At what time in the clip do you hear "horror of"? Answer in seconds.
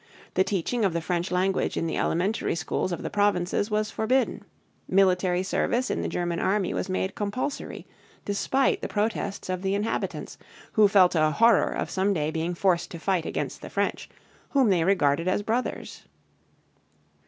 11.29-11.91